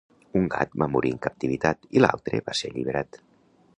Un 0.37 0.45
gat 0.53 0.71
va 0.83 0.87
morir 0.93 1.11
en 1.15 1.19
captivitat 1.27 1.85
i 1.99 2.03
l'altre 2.05 2.41
va 2.49 2.57
ser 2.61 2.73
alliberat. 2.73 3.21